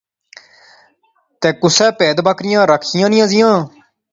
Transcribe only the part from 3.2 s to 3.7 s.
زیاں